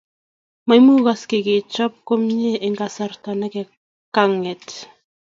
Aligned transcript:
maimugaksei 0.67 1.41
kechop 1.47 1.93
komie 2.07 2.53
eng 2.65 2.75
kasarta 2.79 3.29
nekanget 3.41 4.65